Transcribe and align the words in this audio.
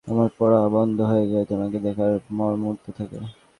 আমার 0.07 0.29
পড়া 0.39 0.61
বন্ধ 0.69 0.97
হয়ে 1.01 1.25
যায়, 1.27 1.45
তোমাকে 1.45 1.77
দেখার 1.79 2.11
পরমুহূর্ত 2.29 2.85
থেকে। 2.97 3.17